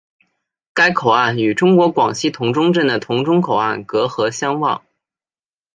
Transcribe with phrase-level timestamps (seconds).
[0.73, 4.81] 该口岸与中国广西峒中镇的峒中口岸隔河相望。